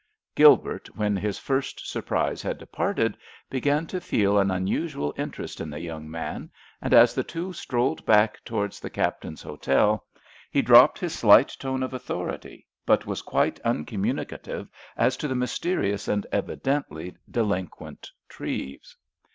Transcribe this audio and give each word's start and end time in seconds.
Gilbert, 0.33 0.87
when 0.95 1.15
his 1.15 1.37
first 1.37 1.87
surprise 1.87 2.41
had 2.41 2.57
departed, 2.57 3.15
began 3.51 3.85
to 3.85 4.01
feel 4.01 4.39
an 4.39 4.49
unusual 4.49 5.13
interest 5.15 5.61
in 5.61 5.69
the 5.69 5.79
young 5.79 6.09
man, 6.09 6.49
and 6.81 6.91
as 6.91 7.13
the 7.13 7.23
two 7.23 7.53
strolled 7.53 8.03
back 8.03 8.43
towards 8.43 8.79
the 8.79 8.89
Captain's 8.89 9.43
hotel, 9.43 10.07
he 10.49 10.63
dropped 10.63 10.97
his 10.97 11.13
slight 11.13 11.49
tone 11.59 11.83
of 11.83 11.93
authority, 11.93 12.65
but 12.83 13.05
was 13.05 13.21
quite 13.21 13.59
uncommunicative 13.59 14.67
as 14.97 15.15
to 15.17 15.27
the 15.27 15.35
mysterious 15.35 16.07
and 16.07 16.25
evidently 16.31 17.13
delinquent 17.29 18.09
Treves. 18.27 18.97